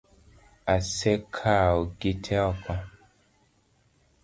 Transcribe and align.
Asekawo 0.75 1.67
gite 1.99 2.33
ok. 2.51 2.65